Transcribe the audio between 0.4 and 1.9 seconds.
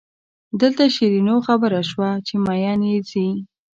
دلته شیرینو خبره